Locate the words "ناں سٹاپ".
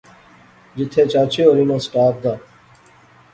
1.69-2.15